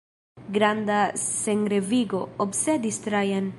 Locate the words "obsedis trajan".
2.47-3.49